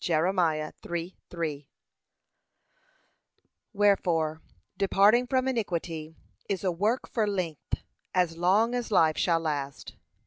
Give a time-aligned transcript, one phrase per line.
[0.00, 0.24] (Jer.
[0.24, 1.66] 3:3)
[3.72, 4.42] Wherefore,
[4.76, 6.14] departing from iniquity
[6.46, 9.94] is a work for length, as long as life shall last.